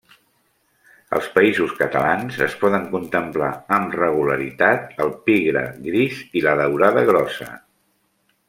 Als 1.17 1.27
Països 1.35 1.75
Catalans 1.81 2.39
es 2.47 2.55
poden 2.63 2.87
contemplar 2.95 3.51
amb 3.77 3.95
regularitat 3.99 4.99
el 5.05 5.15
pigre 5.29 5.67
gris 5.89 6.25
i 6.41 6.47
la 6.47 6.57
daurada 6.63 7.09
grossa. 7.13 7.53